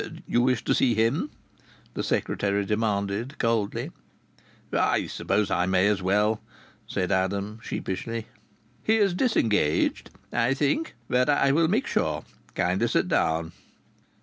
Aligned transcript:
"You 0.25 0.41
wish 0.41 0.63
to 0.63 0.73
see 0.73 0.95
him?" 0.95 1.29
the 1.93 2.01
secretary 2.01 2.65
demanded 2.65 3.37
coldly. 3.37 3.91
"I 4.73 5.05
suppose 5.05 5.51
I 5.51 5.67
may 5.67 5.87
as 5.87 6.01
well," 6.01 6.41
said 6.87 7.11
Adam, 7.11 7.59
sheepishly. 7.61 8.25
"He 8.81 8.97
is 8.97 9.13
disengaged, 9.13 10.09
I 10.33 10.55
think. 10.55 10.95
But 11.07 11.29
I 11.29 11.51
will 11.51 11.67
make 11.67 11.85
sure. 11.85 12.23
Kindly 12.55 12.87
sit 12.87 13.09
down." 13.09 13.51